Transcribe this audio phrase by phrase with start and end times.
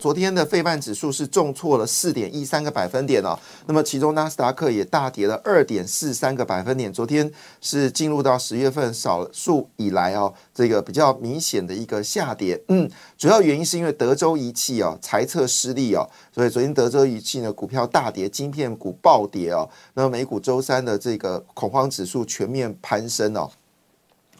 [0.00, 3.38] 昨天的费半指数是重挫了四点一三个百分点哦。
[3.66, 6.90] 那么其中纳斯达克也大跌了二点四三个百分点。
[6.90, 12.58] 昨天是进入到十月份少数以来哦，这个比较明显的一个下跌。
[12.68, 19.68] 嗯，主要原因是因为德州仪器哦财测失利哦，所以昨天德州仪器呢股票大跌，晶片股暴跌哦。
[19.94, 23.50] 那么美股周三的这个恐慌指数全面攀升哦。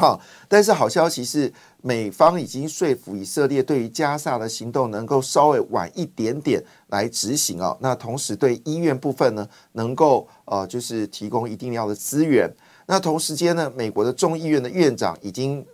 [0.00, 1.52] 好，但是好消息是。
[1.82, 7.74] 美方已经说服以色列对于加萨的行动能够稍微晚一点点来执行哦。
[7.80, 12.54] 那同时对医院部分呢，能够呃就是提供一定要的资源。
[12.84, 15.64] 那同时间呢，美国的众议院的院长已经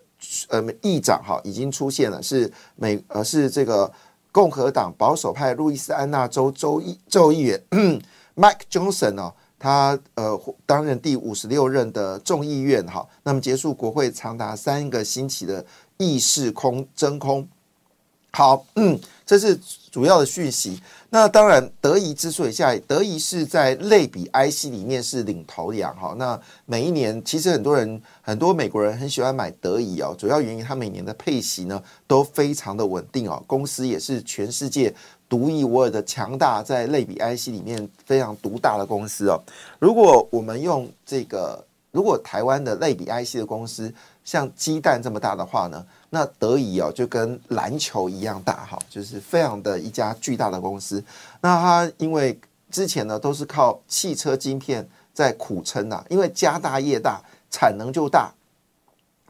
[0.47, 3.93] 呃议长哈已经出现了，是美呃是这个
[4.31, 7.61] 共和党保守派路易斯安那州州议州议员
[8.37, 9.35] Mike Johnson 哦。
[9.59, 15.65] 他呃担任第五十六任的众议院哈，那么结束国会长达三个星期的
[15.97, 17.49] 议事空真空。
[18.33, 19.59] 好，嗯，这是
[19.91, 20.81] 主要的讯息。
[21.11, 26.15] 那当然，德仪之所以下，德仪是在类比 IC 里面是领头羊哈。
[26.17, 34.95] 那每一年其实很多人很多美国人很喜欢买德仪哦，主要原因它每年的配息呢都非常的稳定哦，公司也是全世界。
[35.29, 39.43] 独一无二的强大，在类比 IC 里面非常独大的公司哦。
[39.81, 43.93] 如果我们用这个，如果台湾的类比 IC 的公司
[44.27, 51.03] 像鸡蛋这么大的话呢，那德仪哦就跟篮球一样大哈，就是非常的一家巨大的公司。
[51.41, 52.39] 那它因为
[52.71, 58.33] 之前呢都是靠汽车晶片在苦撑呐，因为家大业大，产能就大。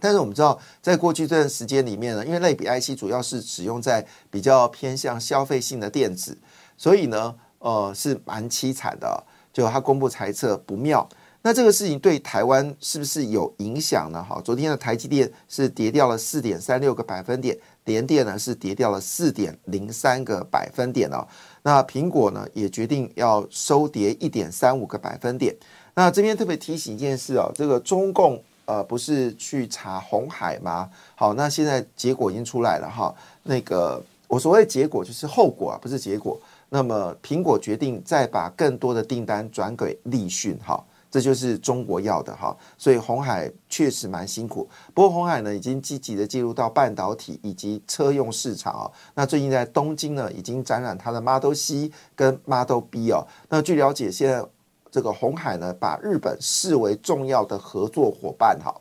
[0.00, 6.36] 但是我们知道，在过去这段时间里面呢，因为类比 IC 主要是使用在比较偏向消费性的电子，
[6.78, 9.24] 所以呢，呃，是蛮凄惨的。
[9.52, 11.08] 就它公布财测不妙，
[11.46, 14.20] 那这个事情对台湾是不是有影响呢？
[14.20, 21.24] 哈，昨天的台积电是跌掉了四点三六个百分点，联电呢是跌掉了四点零三个百分点哦。
[21.62, 25.54] 那苹果呢也决定要收跌一点三五个百分点。
[25.94, 28.42] 那这边特别提醒一件事哦，这个中共。
[28.64, 30.90] 呃，不是去查红海吗？
[31.14, 33.14] 好，那现在结果已经出来了哈。
[33.44, 36.36] 那个我所谓结果就是后果啊，不是结果。
[36.68, 42.56] 那么苹果决定再把更多的订单转给立讯，哈，这就是中国要的哈。
[42.78, 48.92] 所以红海确实蛮辛苦，不过红海呢已经积极的进入到半导体以及车用市场哦。
[49.14, 53.26] 那最近在东京呢已经展览它的 Model C 跟 Model B 哦。
[53.48, 54.44] 那据了解，现在。
[54.88, 58.74] 这个红海呢，把日本视为重要的合作伙伴，哈，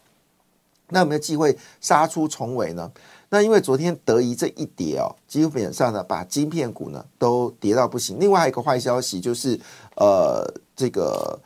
[0.88, 2.90] 那有没有机会杀出重围呢？
[3.28, 8.18] 那因为昨天德仪这一跌哦，基本上呢，把晶片股呢都跌到不行。
[8.18, 9.60] 另外一个坏消息就是，
[9.98, 11.38] 呃，这个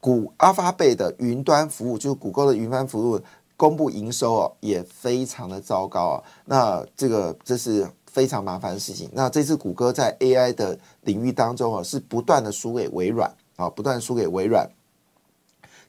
[0.00, 3.20] 谷阿发贝的云端服务，就是谷歌的云端服务
[3.56, 6.22] 公布营收哦，也非常的糟糕啊。
[6.44, 9.10] 那这个这是非常麻烦的事情。
[9.12, 13.30] 那这次谷歌在 AI 的领域当中啊，是不断的输给微软。
[13.56, 14.68] 啊，不断输给微软，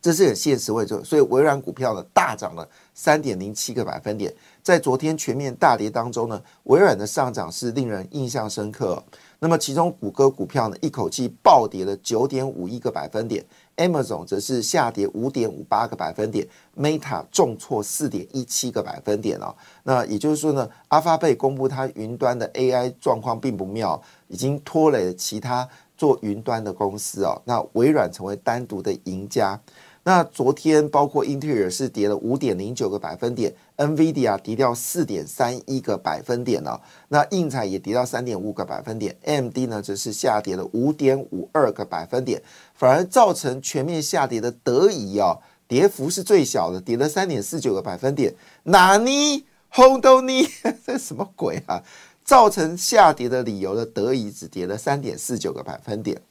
[0.01, 4.34] 这是很现实位置，所以微软股票呢大涨了三点零七个百分点。
[4.63, 9.03] 在昨天全面大跌当中呢，微软的上涨是令人印象深刻。
[9.39, 13.45] 那么其中谷歌股票呢一口气暴跌了九点五一个百分点
[13.77, 16.45] ，Amazon 则是下跌五点五八个百分点
[16.77, 19.55] ，Meta 重挫四点一七个百分点哦。
[19.83, 25.69] 那也就是说呢，阿发贝公布它云端的 AI 状况并不妙，已经拖累了其他。
[25.97, 29.59] 做云端的公司哦，那微软成为单独的赢家。
[30.03, 36.81] 那昨天包括英特尔是跌了五点零九个百分点，NVIDIA 跌掉四点三一个百分点哦。
[37.07, 42.41] 那硬彩也跌到三点五个百分点，MD 呢则是下跌了五点五二个百分点，
[42.75, 48.33] 反而造成全面下跌的德仪哦，跌幅是最小的，跌了三点四九个百分点。
[48.63, 50.47] 哪尼轰都尼，
[50.85, 51.83] 这什么鬼啊？
[52.23, 56.21] 造成下跌的理由的德仪只跌了三点四九个百分点，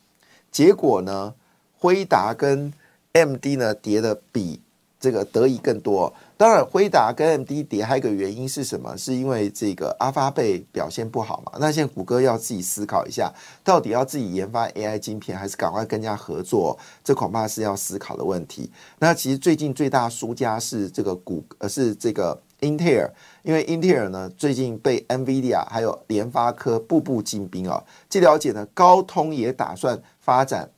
[0.52, 1.32] 结果呢，
[1.78, 2.70] 辉达跟
[3.12, 4.60] M D 呢跌的比
[5.06, 6.12] 这个得以更多。
[6.36, 8.96] 当然，辉达跟 M D 跌还有一个原因是什么？
[8.96, 11.52] 是因为这个阿发贝表现不好嘛？
[11.60, 13.32] 那现在谷歌要自己思考一下，
[13.62, 16.76] 到底要自己研发 A I 晶片，还是赶快跟人家合作？
[17.04, 18.68] 这恐怕是要思考的问题。
[18.98, 22.42] 那其实最近最大输家是这个谷，呃，是这个。
[22.60, 23.12] 英特尔，
[23.42, 27.84] 因为英特尔呢最近被 NVIDIA 还有联发科步步进兵啊。
[28.08, 30.70] 据了解呢，高通也打算发展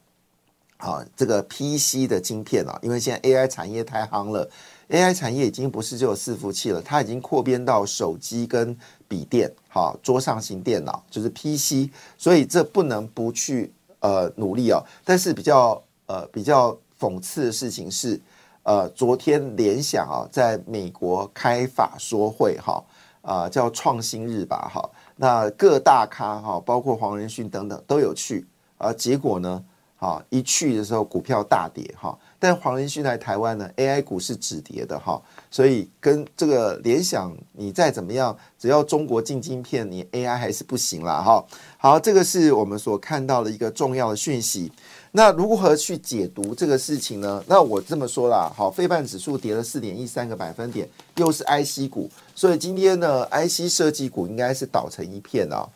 [0.79, 4.49] 啊这个 PC 的晶片啊，因为现在 AI 产业太夯了
[4.89, 8.77] ，AI 产业已经不是只有伺服器了，它已经扩编到手机跟
[9.07, 14.83] 笔电，好桌上型电脑就是 PC，所以这不能不去呃努力啊。
[15.05, 18.21] 但是比较呃比较讽刺的事情是。
[18.65, 22.85] 呃，昨天联想啊，在美国开法说会哈，
[23.23, 28.47] 啊叫创新日吧哈，那各大咖哈，包括黄仁勋等等都有去
[28.77, 29.65] 啊，结果呢，
[29.99, 41.45] 哈一去的时候股票大跌哈，但黄仁勋来台湾呢，AI 股是止跌的哈，所以跟这个联想你再怎么样，只要中国进晶片，你 AI 还是不行了哈。
[41.77, 44.71] 好，这个是我们所看到的一个重要的讯息。
[45.11, 47.43] 那如何去解读这个事情呢？
[47.49, 55.67] 那我这么说啦，好，费半指数跌了四点一三个百分点，又是 IC 股，所以今天呢，IC 设计股应该是倒成一片啊，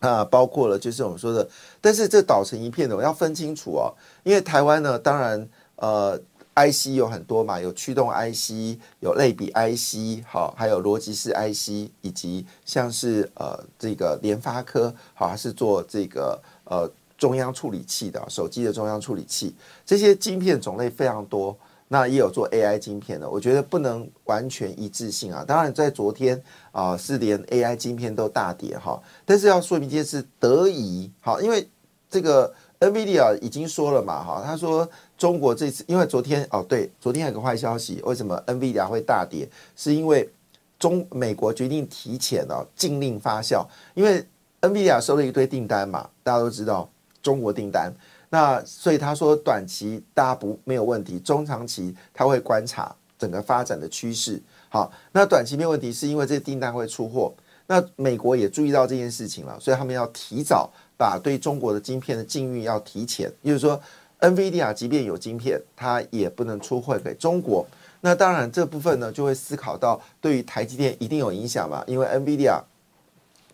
[0.00, 1.48] 啊，包括了就是我们说的，
[1.80, 3.94] 但是这倒成一片的，我要分清楚哦，
[4.24, 6.20] 因为台湾呢，当然呃
[6.54, 16.90] ，IC 有很多嘛，有驱动 IC，有类比 IC，好，还有逻辑式 IC，以及像是呃这个联发科，好，还是做这个呃。
[17.20, 19.54] 中央处理器的手机的中央处理器，
[19.84, 21.54] 这些晶片种类非常多，
[21.92, 25.44] 那也有做 AI 晶片的，我觉得不能完全一致性啊。
[25.44, 26.40] 当然，在昨天
[26.70, 29.02] 啊，是连 AI 晶片都大跌哈。
[29.24, 31.68] 但是要说明一件事，得宜好，因为
[32.08, 34.88] 这个 NVIDIA 已经说了嘛哈，他说
[35.18, 39.48] 中国这次因为昨天哦对，昨天有个坏消息，为什么 NVIDIA 会大跌？
[39.74, 40.30] 是因为
[40.78, 44.24] 中美国决定提前哦禁令发酵，因为
[44.60, 46.88] NVIDIA 收了一堆订单嘛，大家都知道。
[47.22, 47.92] 中国订单，
[48.32, 54.40] 那所以他说短期大家不没有问题，中长期他会观察整个发展的趋势。
[54.68, 57.34] 好，那短期没有问题，是因为这订单会出货。
[57.66, 63.28] 那美国也注意到这件事情了，所以他们要提早把对中国的晶片的禁运要提前。
[63.42, 63.80] 就是说
[64.20, 67.66] ，NVIDIA 即便有晶片，它也不能出货给中国。
[68.00, 72.60] 那当然这部分呢，就会思考到对于台积电一定有影响嘛，因为 NVIDIA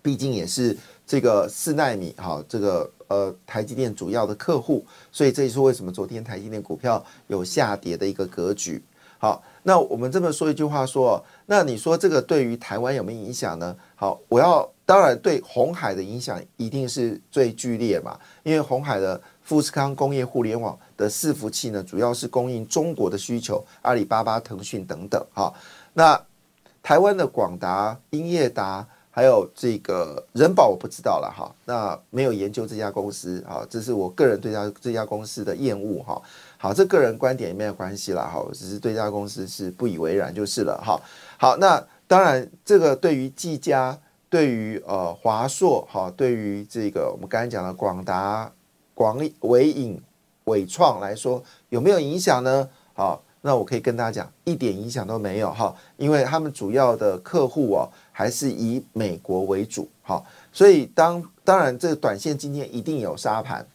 [0.03, 0.77] 毕竟也是
[1.07, 2.91] 这个四纳米，哈，这个。
[3.09, 8.83] 呃，台积电主要的客户，所以这也是为什么昨天台积电股票有下跌的一个格局。
[9.19, 13.75] 好，那我们这么说一句话说，那你说这个对于台湾有没有影响呢？
[13.95, 25.25] 好，我要当然对红海的影响一定是最剧烈嘛，因为红海的富士康工业互联网的伺服器呢，主要是供应中国的需求，阿里巴巴、腾讯等等。
[25.33, 25.53] 哈，
[25.95, 26.21] 那
[26.83, 28.87] 台湾的广达、英业达。
[29.17, 36.21] 还有这个人保我不知道了哈，那没有研究这家公司啊，这是我个人对家这家公司的厌恶哈。
[36.59, 41.01] 好，这个人观点也没有关系了哈，只是对这家公司是不以为然就是了哈。
[41.39, 43.99] 好，那当然这个对于技嘉、
[44.29, 48.53] 对于呃华硕哈，对于这个我们刚才讲的广达、
[48.93, 49.99] 广伟影、
[50.45, 52.69] 伟创来说有没有影响呢？
[52.93, 57.89] 好，那我可以跟大家讲，一点影响都没有哈，因为他们主要的客户哦。
[58.19, 63.67] 还是以美国为主，好，所以当当然这个短线今天一定有杀盘，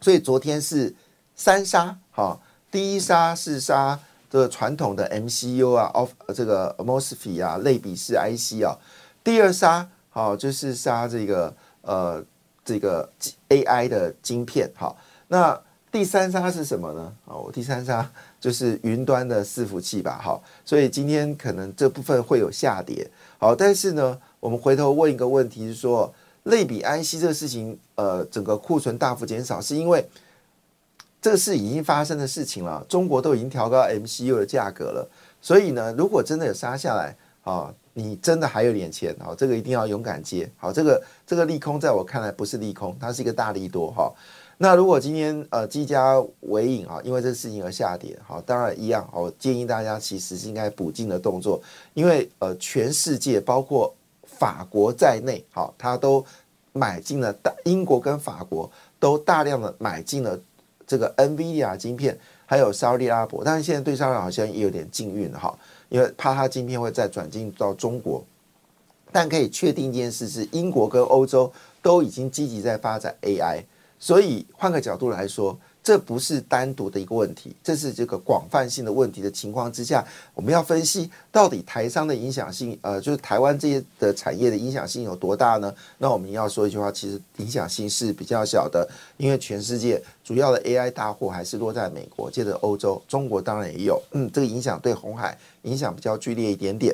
[0.00, 0.94] 所以昨天是
[1.34, 2.40] 三杀，好，
[2.70, 3.98] 第一杀是杀
[4.30, 8.78] 这个传统的 MCU 啊，of 这个 MOSFET 啊，类比式 IC 啊，
[9.24, 12.24] 第二杀好就是杀这个呃
[12.64, 13.10] 这个
[13.48, 17.12] AI 的晶片，好，那第三杀是什么呢？
[17.24, 23.10] 哦，第三杀就是云端的伺服器吧，好，所以今天可能这部分会有下跌。
[23.38, 26.12] 好，但是呢，我们回头问一个问题，是说
[26.44, 30.06] 类比 IC 这个事情，呃，整个库存大幅减少，是因为
[31.20, 32.84] 这个是已经发生的事情了。
[32.88, 40.50] 中国都已经调高 MCU 的价格了，所以呢，如果真的有杀下来，啊，你真的还有点钱，好，这个一定要勇敢接。
[40.56, 44.12] 好，这个这个利空在我看来不是利空，它是一个大利多，哈。
[44.58, 51.60] 那如果今天呃积家尾影啊，因为这事情而下跌，好，当然一样，我建议大家其实是应该补进的动作，
[51.92, 56.24] 因为呃全世界包括法国在内，好，它都
[56.72, 60.40] 买进了大英国跟法国都大量的买进了
[60.86, 65.54] 这个 NVIDIA 晶片，还有沙利阿拉伯，但是现在对沙利好像也有点禁运哈，
[65.90, 68.24] 因为怕它晶片会再转进到中国，
[69.12, 73.62] 但可以确定一件事是，英国跟欧洲都已经积极在发展 AI。
[73.98, 85.72] 所以换个角度来说，这不是单独的一个问题，这是这个广泛性的问题的情况之下，我们要分析到底台商的影响性，呃，就是台湾这些的产业的影响性有多大呢？
[85.98, 96.92] 那我们要说一句话，其实影响性是比较小的，因为全世界主要的 AI 大户还是落在美国，接着欧洲，中国当然也有，嗯，这个影响对红海影响比较剧烈一点点。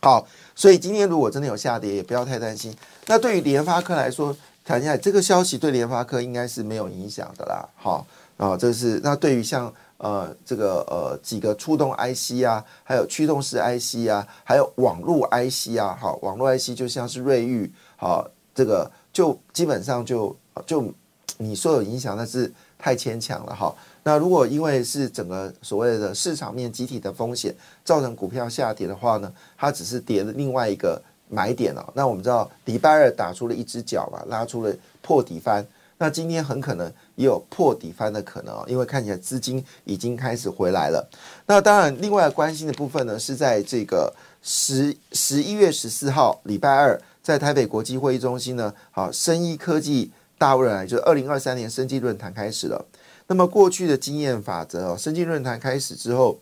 [0.00, 2.74] 好，所以今天如果真的有下跌，也不要太担心。
[3.06, 4.34] 那对于联发科来说，
[4.66, 7.68] 谈一下这个消息对联发科应该是没有影响的啦。
[7.76, 8.04] 好
[8.36, 20.92] 啊，这是那对于像呃这个呃几个触动 IC 啊，还有驱动式 IC 啊，还有网络 IC 啊，好，网络 IC 就像是瑞昱，好，这个就基本上就就
[21.38, 23.72] 你说有影响，那是太牵强了哈。
[24.02, 27.54] 那如果因为是整个所谓的市场面集体的风险
[27.84, 31.00] 造成股票下跌的话呢，它只是跌了另外一个。
[31.28, 35.66] 买点哦，那我们知道礼拜二打出了一只脚嘛，拉出了破底翻，
[35.98, 41.08] 那今天很可能也有破底翻的可能哦，因为看起来资金已经开始回来了。
[41.46, 52.84] 那当然，另外关心的部分呢，是在这个十十一月十四号礼拜二，在台北国际会议中心呢，好，生医科技大论坛，就是二零二三年生技论坛开始了。
[53.26, 56.38] 那么过去的经验法则哦，生技论坛开始之后。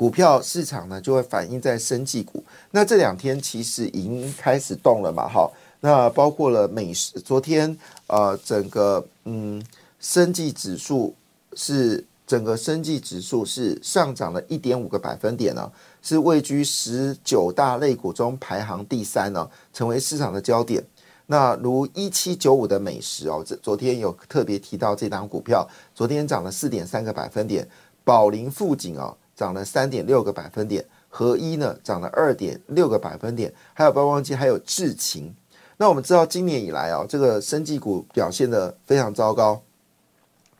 [0.00, 2.42] 股票市场呢，就会反映在生技股。
[2.70, 5.50] 那这两天其实已经开始动了嘛，哈。
[5.80, 7.76] 那包括了美食，昨天
[8.06, 9.62] 呃，整个嗯，
[9.98, 11.14] 生技指数
[11.52, 20.82] 是整个生技指数是上涨了一点五个百分点呢，是位居十九大类股中排行第三呢，成为市场的焦点。
[21.26, 27.68] 那如一七九五的美食哦，这昨天有特别提到这档股票，昨天涨了四点三个百分点，
[28.02, 29.14] 宝林富锦哦。
[29.40, 35.34] 涨了三点六个百分点，合一呢涨了二点六个百分点，还有不要忘记还有智勤。
[35.78, 39.62] 那我们知道今年以来啊，这个生技股表现的非常糟糕，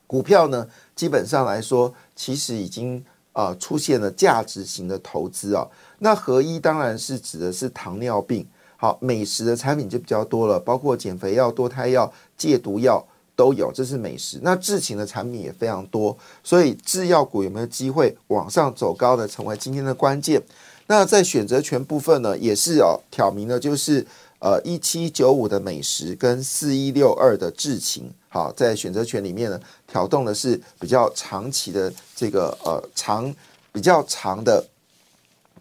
[0.06, 5.68] 股票呢基本上来说其实已经啊出现了价值型的投资啊。
[5.98, 13.06] 那合一当然是指的是糖尿病，好美食的产品就比较多了，包括减肥药、堕胎药、戒毒药。
[13.40, 14.38] 都有，这是美食。
[14.42, 20.42] 那智勤的产品也非常多，所以制药股有没有机会往上走高的，成为今天的关键。
[20.88, 24.06] 那在选择权部分呢，也是哦，挑明的就是
[24.40, 28.10] 呃一七九五的美食跟四一六二的智勤。
[28.28, 33.34] 好，在选择权里面呢，挑动的是比较长期的这个呃长
[33.72, 34.62] 比较长的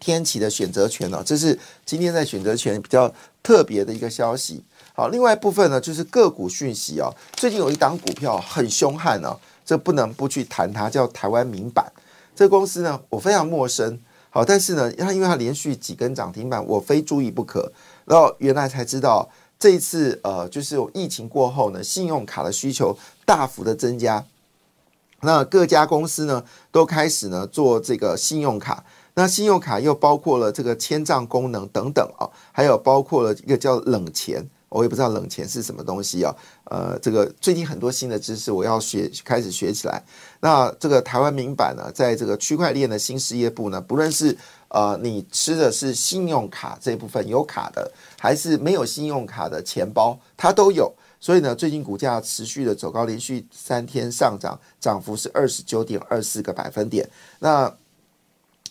[0.01, 3.09] 天期的选择权哦，这是今天在选择权比较
[3.41, 4.61] 特别的一个消息。
[4.99, 7.09] 好，另外一部分呢，就是个股讯息哦。
[7.31, 9.33] 最近有一档股票很凶悍哦，
[9.65, 11.89] 这不能不去谈它，叫台湾民版。
[12.35, 13.97] 这公司呢，我非常陌生。
[14.29, 17.71] 好，但是呢，它因为它连续几根涨停板，我非注意不可。
[18.03, 24.25] 然后原来才知道，这一次呃，就是疫情过后呢，信用卡的需求大幅的增加。
[25.21, 28.83] 那各家公司呢，都开始呢做这个信用卡。
[29.13, 34.45] 那信用卡又包括了这个签账功能等等啊，还有包括了一个叫冷钱。
[34.69, 36.35] 我也不知道冷钱是什么东西啊，
[36.65, 40.01] 呃，这个最近很多新的知识我要学，开始学起来。
[40.39, 44.37] 那这个台湾民版呢，在这个区块链的新事业部呢，不论是
[44.69, 50.93] 呃你吃的是信用卡这部分有卡的，还是没有信用卡的钱包，它都有。
[51.21, 57.09] 所以呢，最近股价持续的走高，连续三天上涨，涨幅是二十九点二四个百分点。
[57.39, 57.69] 那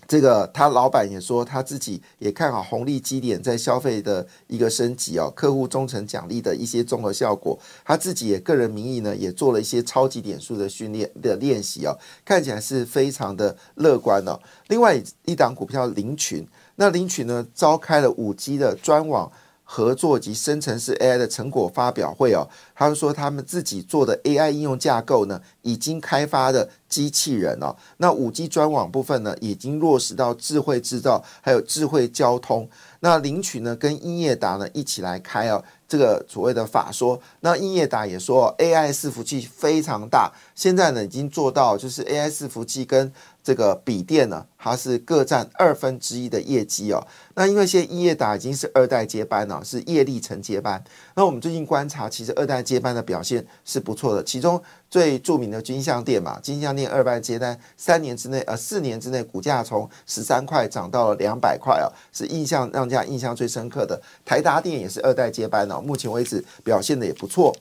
[0.08, 7.58] 这个他老板也说，他自己也看好红利基点在消费的一个升级哦，客户忠诚奖励的一些综合效果。
[7.84, 14.40] 他自己也个人名义呢，也做了一些超级点数的训练的练习哦，看起来是非常的乐观哦。
[14.68, 19.30] 另外一档股票林群，那林群呢召开了五 G 的专网。
[19.70, 32.66] 合作及生成式 AI 的成果发表会哦，他们说他们自己做的 AI 应用架构呢，已经开发的机器人哦，那五 G 专网部分呢，已经落实到智慧制造，还有智慧交通。
[33.00, 37.20] 那领取呢，跟英业达呢一起来开哦，这个所谓的法说。
[37.40, 43.12] 那英业达也说 AI 伺服器非常大，现在呢已经做到就是 AI 伺服器跟
[43.48, 47.02] 这个笔电呢，它是各占二分之一的业绩哦。
[47.34, 50.84] 那因为现在英业达已经是二代接班了，是叶力成接班。
[51.14, 54.22] 那我们最近观察，其实二代接班的表现是不错的。
[54.22, 63.98] 其中最著名的金相店嘛，金相店二代接单，三年之内呃四年之内股价从十三块涨到了两百块哦，是印象让家印象最深刻的。
[64.26, 67.56] 台达电也是二代接班哦，目前为止表现的也不错。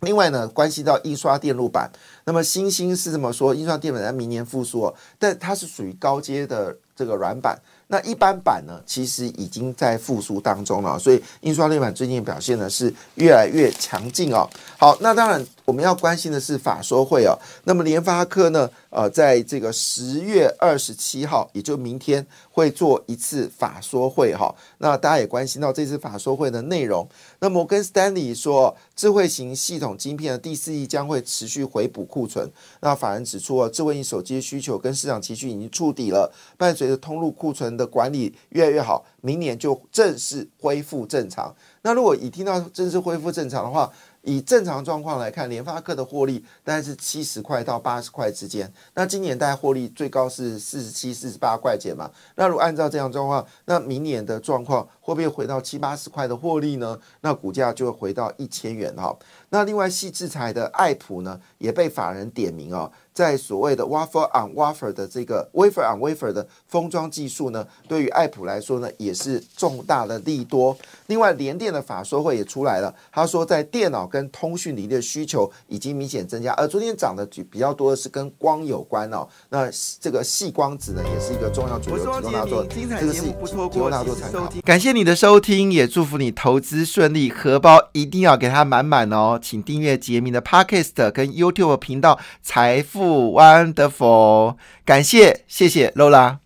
[0.00, 1.90] 另外呢，关系到印刷电路板，
[2.24, 14.48] 那么星星是这么说，印刷电路板在明年复苏，但它是属于高阶的这个软板，那一般板呢，其实已经在复苏当中了，所以印刷电板最近表现呢是越来越强劲哦。
[14.76, 17.38] 好，那当然我们要关心的是法说会哦。
[17.64, 18.70] 那么联发科呢？
[18.88, 24.54] 呃，在这个十月二十七号，也就明天会做一次法说会哈。
[24.78, 27.06] 那大家也关心到这次法说会的内容。
[27.40, 32.50] 那摩根斯丹利说，智慧型系统晶片的第四季将会持续回补库存。
[32.80, 41.54] 那法人指出，智慧型手机需求跟市场情绪已经触底了，伴随着通路库存的管理越来越好，明年就正式恢复正常。
[41.82, 43.90] 那如果已听到正式恢复正常的话，
[44.22, 48.70] 以正常状况来看，联发科的获利大概是七十块到八十块之间。
[48.94, 52.10] 那今年大概获利最高是四十七、四十八块钱嘛。
[52.34, 56.98] 那如果按照这样状况，那明年的状况会不会回到七八十块的获利呢？
[57.20, 59.16] 那股价就会回到一千元哈。
[59.50, 62.90] 那另外，细制裁的爱普呢，也被法人点名哦。
[63.18, 70.76] 在所谓的 wafer on wafer 的这个 wafer on wafer 的封装技术呢，对于爱普来说呢，也是重大的利多。
[71.08, 79.26] 另外，联电的法说会也出来了，他说在电脑跟通讯领域的需求已经明显增加，而昨天涨的比较多的是跟光有关哦。
[79.48, 84.48] 那这个细光子呢，也是一个重要主流，提供大家做精彩节目，不错过，大家做参考。
[84.64, 89.36] 感谢你的收听，也祝福你投资顺利，荷包一定要给它满满哦。
[89.42, 93.07] 请订阅杰明的 Podcast 跟 YouTube 频道财富。
[93.08, 96.38] Wonderful，感谢，谢谢 Lola。